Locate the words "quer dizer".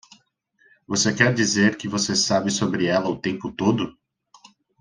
1.13-1.77